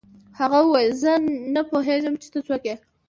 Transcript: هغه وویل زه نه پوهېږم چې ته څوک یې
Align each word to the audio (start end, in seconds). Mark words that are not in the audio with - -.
هغه 0.39 0.59
وویل 0.61 0.91
زه 1.03 1.13
نه 1.53 1.61
پوهېږم 1.69 2.13
چې 2.21 2.27
ته 2.33 2.39
څوک 2.47 2.63
یې 2.69 2.75